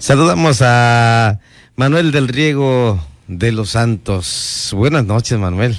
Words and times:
Saludamos 0.00 0.62
a 0.62 1.40
Manuel 1.76 2.10
del 2.10 2.28
Riego 2.28 2.98
de 3.28 3.52
los 3.52 3.72
Santos. 3.72 4.70
Buenas 4.74 5.04
noches, 5.04 5.38
Manuel. 5.38 5.76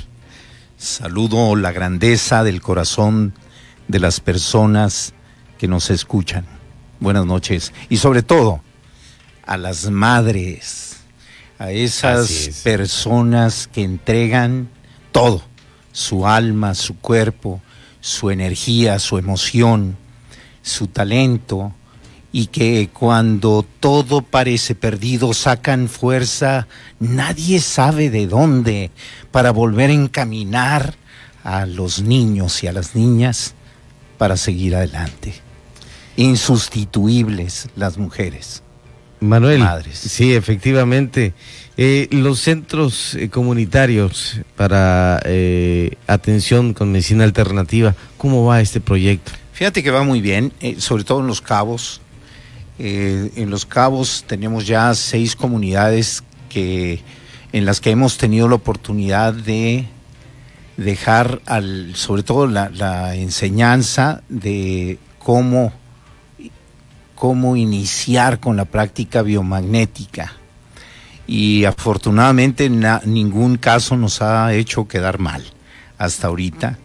Saludo 0.78 1.55
la 1.55 1.71
grandeza 1.71 2.43
del 2.43 2.61
corazón 2.61 3.33
de 3.87 3.99
las 3.99 4.19
personas 4.19 5.15
que 5.57 5.67
nos 5.67 5.89
escuchan. 5.89 6.45
Buenas 6.99 7.25
noches. 7.25 7.73
Y 7.89 7.97
sobre 7.97 8.21
todo, 8.21 8.61
a 9.43 9.57
las 9.57 9.89
madres, 9.89 10.97
a 11.57 11.71
esas 11.71 12.61
personas 12.63 13.67
que 13.73 13.81
entregan 13.81 14.69
todo, 15.11 15.41
su 15.93 16.27
alma, 16.27 16.75
su 16.75 16.95
cuerpo, 16.95 17.59
su 18.01 18.29
energía, 18.29 18.99
su 18.99 19.17
emoción, 19.17 19.97
su 20.61 20.85
talento, 20.85 21.73
y 22.32 22.48
que 22.48 22.89
cuando 22.91 23.66
todo 23.79 24.21
parece 24.21 24.75
perdido 24.75 25.34
sacan 25.34 25.89
fuerza, 25.89 26.68
nadie 27.00 27.60
sabe 27.60 28.10
de 28.10 28.28
dónde, 28.28 28.92
para 29.32 29.51
volver 29.51 29.89
a 29.89 29.93
encaminar 29.93 30.96
a 31.43 31.65
los 31.65 32.02
niños 32.02 32.64
y 32.64 32.68
a 32.68 32.74
las 32.74 32.96
niñas 32.96 33.54
para 34.18 34.38
seguir 34.38 34.76
adelante. 34.76 35.34
Insustituibles 36.16 37.68
las 37.76 37.98
mujeres. 37.98 38.63
Manuel, 39.20 39.60
madres. 39.60 40.00
sí, 40.00 40.34
efectivamente. 40.34 41.34
Eh, 41.77 42.08
los 42.12 42.40
centros 42.40 43.16
eh, 43.16 43.30
comunitarios 43.30 44.41
para 44.55 45.22
eh, 45.26 45.96
atención 46.08 46.74
con 46.74 46.91
medicina 46.91 47.24
alternativa, 47.24 47.96
¿cómo 48.18 48.46
va 48.46 48.62
este 48.62 48.82
proyecto? 48.82 49.32
Fíjate 49.54 49.84
que 49.84 49.91
va 49.91 50.04
muy 50.04 50.22
bien, 50.22 50.52
sobre 50.80 51.04
todo 51.04 51.22
en 51.22 51.27
Los 51.27 51.40
Cabos. 51.40 52.01
En 52.84 53.49
Los 53.49 53.66
Cabos 53.66 54.26
tenemos 54.27 54.66
ya 54.66 54.94
seis 54.95 55.35
comunidades 55.35 56.23
que, 56.49 57.02
en 57.54 57.66
las 57.66 57.80
que 57.80 57.91
hemos 57.91 58.18
tenido 58.18 58.48
la 58.48 58.55
oportunidad 58.55 59.34
de 59.34 59.85
dejar 60.77 61.41
al, 61.46 61.96
sobre 61.96 62.23
todo 62.23 62.48
la, 62.48 63.15
enseñanza 63.15 64.23
de 64.29 64.97
cómo, 65.19 65.71
cómo 67.13 67.55
iniciar 67.55 68.39
con 68.39 68.57
la 68.57 68.65
práctica 68.65 69.21
biomagnética. 69.21 70.33
Y 71.27 71.66
afortunadamente 71.66 72.69
ningún 72.69 73.57
caso 73.57 73.95
nos 73.95 74.21
ha 74.21 74.53
hecho 74.53 74.88
quedar 74.88 75.19
mal 75.19 75.43
hasta 75.97 76.27
ahorita. 76.27 76.79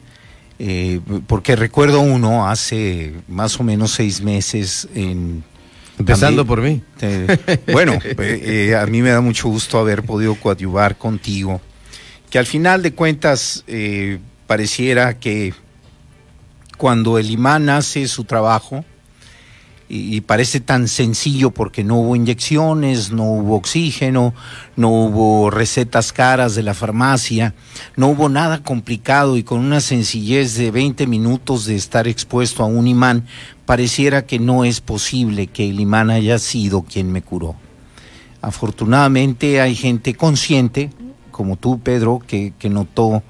Eh, 0.58 1.00
porque 1.26 1.56
recuerdo 1.56 2.00
uno 2.00 2.48
hace 2.48 3.14
más 3.28 3.58
o 3.58 3.62
menos 3.62 3.92
seis 3.92 4.20
meses 4.20 4.88
en... 4.94 5.42
Empezando 5.98 6.44
por 6.46 6.60
mí. 6.60 6.82
bueno, 7.72 7.98
eh, 8.02 8.76
a 8.76 8.86
mí 8.86 9.02
me 9.02 9.10
da 9.10 9.20
mucho 9.20 9.48
gusto 9.48 9.78
haber 9.78 10.02
podido 10.02 10.34
coadyuvar 10.34 10.96
contigo 10.98 11.60
que 12.30 12.38
al 12.38 12.46
final 12.46 12.82
de 12.82 12.92
cuentas 12.92 13.64
eh, 13.66 14.18
pareciera 14.46 15.18
que 15.18 15.54
cuando 16.76 17.18
el 17.18 17.30
imán 17.30 17.68
hace 17.68 18.06
su 18.08 18.24
trabajo, 18.24 18.84
y, 19.88 20.20
parece 20.22 20.60
tan 20.60 20.88
sencillo 20.88 21.50
porque 21.52 21.84
no 21.84 21.96
hubo 21.96 22.16
inyecciones, 22.16 23.12
no 23.12 23.24
hubo 23.24 23.56
oxígeno, 23.56 24.34
no 24.76 24.90
hubo 24.90 25.50
recetas 25.50 26.12
caras 26.12 26.54
de 26.54 26.62
la 26.64 26.74
farmacia, 26.74 27.54
no 27.96 28.08
hubo 28.08 28.28
nada 28.28 28.62
complicado 28.62 29.36
y 29.36 29.44
con 29.44 29.60
una 29.60 29.80
sencillez 29.80 30.56
de 30.56 30.70
20 30.70 31.06
minutos 31.06 31.66
de 31.66 31.76
estar 31.76 32.08
expuesto 32.08 32.62
a 32.62 32.66
un 32.66 32.88
imán, 32.88 33.26
pareciera 33.64 34.26
que 34.26 34.38
no 34.38 34.64
es 34.64 34.80
posible 34.80 35.46
que 35.46 35.70
el 35.70 35.78
imán 35.78 36.10
haya 36.10 36.38
sido 36.38 36.82
quien 36.82 37.12
me 37.12 37.22
curó. 37.22 37.54
Afortunadamente 38.42 39.60
hay 39.60 39.74
gente 39.74 40.14
consciente, 40.14 40.90
como 41.30 41.56
tú, 41.56 41.80
Pedro, 41.80 42.20
que, 42.26 42.54
notó 42.70 43.22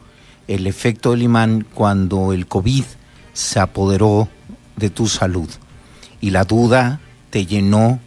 el 0.46 0.66
efecto 0.66 1.10
del 1.10 1.22
imán 1.22 1.66
cuando 1.74 2.32
el 2.32 2.46
COVID 2.46 2.84
se 3.32 3.58
apoderó 3.58 4.28
de 4.76 4.90
tu 4.90 5.06
salud. 5.06 5.48
Y 6.26 6.30
la 6.30 6.42
duda 6.42 6.98
te 7.30 7.46
llenó, 7.46 8.00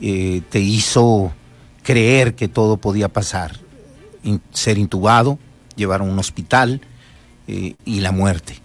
eh, 0.00 0.40
te 0.48 0.58
hizo 0.58 1.34
creer 1.82 2.34
que 2.34 2.48
todo 2.48 2.78
podía 2.78 3.10
pasar. 3.10 3.60
ser 4.54 4.78
intubado, 4.78 5.38
llevar 5.76 6.00
a 6.00 6.04
un 6.04 6.18
hospital 6.18 6.80
eh, 7.46 7.74
y 7.84 8.00
la 8.00 8.10
muerte. 8.10 8.56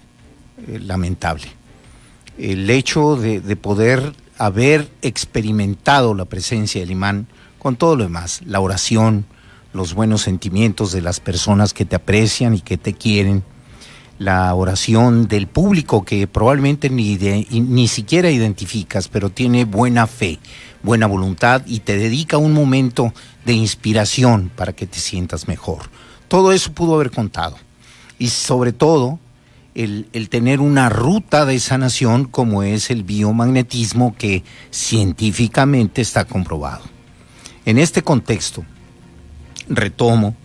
Eh, 0.70 0.80
lamentable. 0.80 1.48
El 2.38 2.70
hecho 2.70 3.18
de, 3.18 3.42
de 3.42 3.58
poder 3.58 4.14
haber 4.38 4.90
experimentado 5.02 6.14
la 6.14 6.24
presencia 6.24 6.80
del 6.80 6.92
imán 6.92 7.28
con 7.60 7.76
todo 7.76 7.98
lo 7.98 8.06
demás, 8.06 8.40
la 8.46 8.62
oración, 8.62 9.26
los 9.74 9.96
buenos 9.96 10.22
sentimientos 10.22 10.94
de 10.94 11.02
las 11.02 11.20
personas 11.20 11.74
que 11.74 11.84
te 11.84 11.98
aprecian 11.98 12.54
y 12.54 12.62
que 12.62 12.78
te 12.78 12.94
quieren, 12.94 13.44
la 14.20 14.54
oración 14.54 15.28
del 15.28 15.48
público 15.48 16.04
que 16.04 16.28
probablemente 16.28 16.90
ni, 16.90 17.18
ni 17.18 17.88
siquiera 17.88 18.32
identificas, 18.32 19.08
pero 19.08 19.30
tiene 19.30 19.66
buena 19.66 20.08
fe, 20.08 20.40
buena 20.82 21.08
voluntad 21.08 21.62
y 21.66 21.82
te 21.82 21.98
dedica 21.98 22.38
un 22.38 22.54
momento 22.54 23.14
de 23.46 23.54
inspiración 23.54 24.52
para 24.56 24.74
que 24.74 24.88
te 24.88 25.00
sientas 25.00 25.48
mejor. 25.48 25.90
Todo 26.28 26.52
eso 26.52 26.74
pudo 26.74 26.96
haber 26.96 27.12
contado. 27.12 27.58
Y 28.20 28.30
sobre 28.30 28.74
todo, 28.74 29.20
el, 29.76 30.08
el, 30.14 30.30
tener 30.30 30.60
una 30.60 30.90
ruta 30.90 31.46
de 31.46 31.60
sanación 31.60 32.26
como 32.26 32.64
es 32.64 32.90
el 32.90 33.04
biomagnetismo 33.04 34.16
que 34.18 34.44
científicamente 34.72 36.02
está 36.02 36.26
comprobado. 36.26 36.84
En 37.66 37.78
este 37.78 38.02
contexto, 38.02 38.66
retomo 39.70 40.36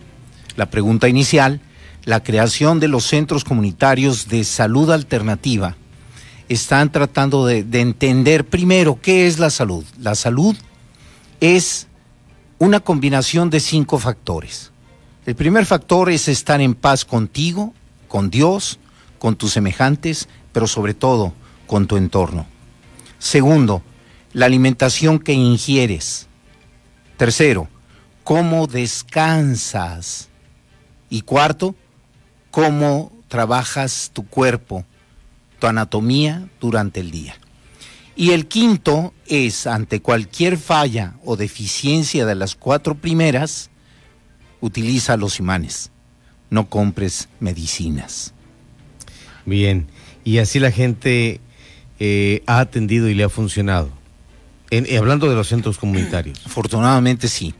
la 0.55 0.67
pregunta 0.67 1.09
inicial, 1.09 1.61
la 2.05 2.21
creación 2.21 2.79
de 2.79 2.87
los 2.87 3.05
centros 3.05 3.43
comunitarios 3.43 4.27
de 4.27 4.43
salud 4.43 4.91
alternativa 4.91 5.77
están 6.49 6.91
tratando 6.91 7.45
de, 7.45 7.65
entender 7.73 8.45
primero 8.45 8.99
qué 9.01 9.27
es 9.27 9.39
la 9.39 9.49
salud. 9.49 9.85
La 9.99 10.15
salud 10.15 10.55
es 11.39 11.87
una 12.59 12.79
combinación 12.79 13.49
de 13.49 13.59
cinco 13.59 13.97
factores. 13.97 14.71
El 15.25 15.35
primer 15.35 15.65
factor 15.65 16.09
es 16.09 16.27
estar 16.27 16.59
en 16.59 16.75
paz 16.75 17.05
contigo, 17.05 17.73
con 18.07 18.29
Dios, 18.29 18.79
con 19.19 19.35
tus 19.35 19.53
semejantes, 19.53 20.27
pero 20.51 20.67
sobre 20.67 20.93
todo 20.93 21.33
con 21.65 21.87
tu 21.87 21.95
entorno. 21.95 22.45
Segundo, 23.19 23.81
la 24.33 24.45
alimentación 24.45 25.19
que 25.19 25.31
ingieres. 25.31 26.27
Tercero, 27.15 27.69
cómo 28.25 28.67
descansas. 28.67 30.29
Y 31.09 31.21
cuarto, 31.21 31.75
cómo 32.53 33.11
trabajas 33.29 34.11
tu 34.13 34.27
cuerpo, 34.27 34.85
tu 35.57 35.65
anatomía 35.65 36.47
durante 36.61 36.99
el 36.99 37.09
día. 37.09 37.33
Y 38.15 38.29
el 38.29 38.45
quinto 38.45 39.11
es, 39.25 39.65
ante 39.65 40.03
cualquier 40.03 40.59
falla 40.59 41.15
o 41.25 41.35
deficiencia 41.35 42.27
de 42.27 42.35
las 42.35 42.53
cuatro 42.53 42.93
primeras, 42.93 43.71
utiliza 44.61 45.17
los 45.17 45.39
imanes, 45.39 45.89
no 46.51 46.69
compres 46.69 47.27
medicinas. 47.39 48.35
Bien, 49.47 49.87
y 50.23 50.37
así 50.37 50.59
la 50.59 50.69
gente 50.69 51.41
eh, 51.99 52.43
ha 52.45 52.59
atendido 52.59 53.09
y 53.09 53.15
le 53.15 53.23
ha 53.23 53.29
funcionado. 53.29 53.89
En, 54.69 54.85
hablando 54.95 55.27
de 55.27 55.35
los 55.35 55.47
centros 55.47 55.79
comunitarios. 55.79 56.39
Afortunadamente 56.45 57.27
sí. 57.27 57.55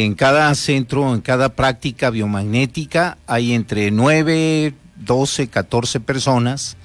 En 0.00 0.14
cada 0.14 0.54
centro, 0.54 1.12
en 1.12 1.22
cada 1.22 1.56
práctica 1.56 2.10
biomagnética, 2.10 3.18
hay 3.26 3.52
entre 3.52 3.90
9, 3.90 4.72
12, 4.94 5.48
14 5.48 5.98
personas 5.98 6.76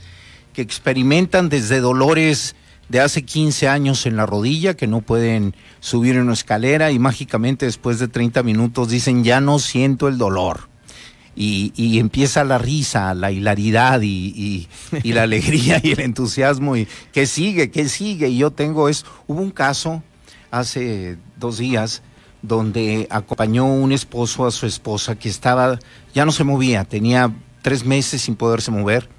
que 0.52 0.64
experimentan 0.64 1.48
desde 1.48 1.80
dolores 1.80 2.56
de 2.90 3.02
hace 3.02 3.22
15 3.22 3.68
años 3.68 4.08
en 4.08 4.16
la 4.16 4.26
rodilla, 4.26 4.74
que 4.74 4.88
no 4.88 5.02
pueden 5.02 5.56
subir 5.80 6.16
en 6.16 6.24
una 6.24 6.34
escalera 6.34 6.90
y 6.90 6.98
mágicamente 6.98 7.68
después 7.68 8.00
de 8.00 8.08
30 8.08 8.42
minutos 8.42 8.90
dicen, 8.90 9.24
ya 9.24 9.40
no 9.42 9.60
siento 9.60 10.08
el 10.08 10.18
dolor. 10.18 10.68
Y, 11.36 12.00
empieza 12.00 12.44
la 12.44 12.58
risa, 12.58 13.14
la 13.14 13.32
hilaridad 13.32 14.02
y, 14.02 14.68
y, 15.04 15.14
la 15.14 15.22
alegría 15.30 15.80
y 15.84 15.92
el 15.92 16.00
entusiasmo 16.00 16.78
y 16.78 16.88
que 17.12 17.28
sigue, 17.28 17.70
que 17.70 17.90
sigue. 17.90 18.30
Y 18.30 18.40
yo 18.40 18.50
tengo 18.50 18.90
es, 18.90 19.06
hubo 19.28 19.40
un 19.40 19.52
caso 19.52 20.02
hace 20.50 21.18
dos 21.38 21.60
días 21.60 22.02
donde 22.44 23.08
acompañó 23.10 23.66
un 23.66 23.92
esposo 23.92 24.46
a 24.46 24.52
su 24.52 24.68
esposa 24.68 25.16
que 25.16 25.30
estaba, 25.30 25.80
ya 26.14 26.26
no 26.26 26.32
se 26.32 26.44
movía, 26.44 26.84
tenía 26.84 27.34
tres 27.64 27.86
meses 27.86 28.22
sin 28.22 28.36
poderse 28.36 28.70
mover. 28.70 29.10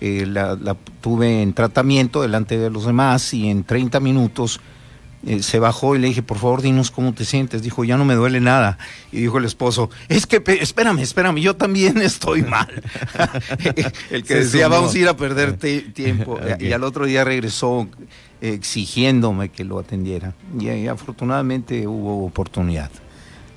Eh, 0.00 0.24
la, 0.26 0.56
tuve 1.00 1.42
en 1.42 1.52
tratamiento 1.52 2.22
delante 2.22 2.58
de 2.58 2.70
los 2.70 2.86
demás 2.86 3.34
y 3.34 3.48
en 3.48 3.64
30 3.64 4.00
minutos 4.00 4.60
eh, 5.26 5.42
se 5.42 5.58
bajó 5.58 5.94
y 5.94 5.98
le 5.98 6.08
dije, 6.08 6.22
por 6.22 6.38
favor, 6.38 6.62
dinos 6.62 6.90
cómo 6.90 7.12
te 7.12 7.24
sientes. 7.24 7.62
Dijo, 7.62 7.84
ya 7.84 7.96
no 7.96 8.04
me 8.04 8.14
duele 8.14 8.40
nada. 8.40 8.78
Y 9.12 9.20
dijo 9.20 9.38
el 9.38 9.44
esposo, 9.44 9.90
es 10.08 10.26
que, 10.26 10.42
espérame, 10.60 10.98
espérame, 10.98 11.38
yo 11.38 11.54
también 11.54 11.98
estoy 12.02 12.42
mal. 12.42 12.68
el 14.10 14.24
que 14.24 14.34
decía, 14.34 14.68
vamos 14.68 14.94
a 14.94 14.98
ir 14.98 15.08
a 15.08 15.16
perder 15.16 15.56
tiempo. 15.94 16.38
Y 16.58 16.72
al 16.72 16.84
otro 16.84 17.06
día 17.06 17.24
regresó 17.24 17.88
exigiéndome 18.40 19.50
que 19.50 19.64
lo 19.64 19.78
atendiera. 19.78 20.34
y 20.58 20.86
afortunadamente 20.88 21.86
hubo 21.86 22.26
oportunidad. 22.26 22.90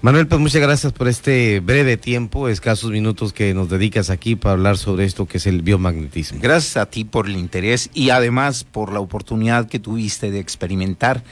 Manuel, 0.06 0.28
pues 0.28 0.40
muchas 0.40 0.62
gracias 0.62 0.94
por 0.94 1.08
este 1.08 1.62
breve 1.62 1.98
tiempo, 1.98 2.48
escasos 2.48 2.92
minutos 2.92 3.34
que 3.34 3.56
nos 3.56 3.70
dedicas 3.72 4.12
aquí 4.12 4.36
para 4.36 4.54
hablar 4.54 4.78
sobre 4.78 5.04
esto 5.04 5.26
que 5.26 5.40
es 5.40 5.48
el 5.48 5.64
biomagnetismo. 5.64 6.38
Gracias 6.40 6.78
a 6.78 6.86
ti 6.86 7.06
por 7.06 7.26
el 7.26 7.36
interés 7.36 7.90
y 7.92 8.12
además 8.12 8.66
por 8.66 8.94
la 8.94 9.00
oportunidad 9.00 9.68
que 9.68 9.80
tuviste 9.80 10.30
de 10.30 10.38
experimentar 10.38 11.24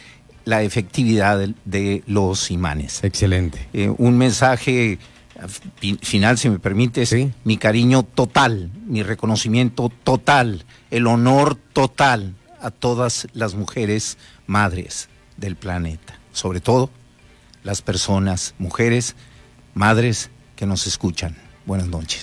la 0.46 0.62
efectividad 0.64 1.40
de, 1.66 2.04
los 2.08 2.52
imanes. 2.52 3.04
Excelente. 3.04 3.68
Eh, 3.74 3.94
un 3.98 4.18
mensaje 4.18 5.00
final, 6.02 6.38
si 6.38 6.50
me 6.50 6.60
permites, 6.60 7.16
mi 7.44 7.58
cariño 7.58 8.04
total, 8.04 8.72
mi 8.86 9.04
reconocimiento 9.04 9.92
total, 10.04 10.66
el 10.92 11.08
honor 11.08 11.56
total 11.56 12.36
a 12.62 12.72
todas 12.72 13.28
las 13.34 13.56
mujeres 13.56 14.18
madres 14.48 15.10
del 15.38 15.56
planeta, 15.56 16.20
sobre 16.32 16.60
todo 16.62 16.90
las 17.64 17.82
personas, 17.82 18.56
mujeres, 18.58 19.16
madres 19.74 20.30
que 20.56 20.66
nos 20.66 20.88
escuchan. 20.88 21.36
Buenas 21.66 21.88
noches. 21.88 22.22